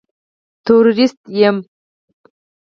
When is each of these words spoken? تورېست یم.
تورېست 0.65 1.19
یم. 1.39 1.57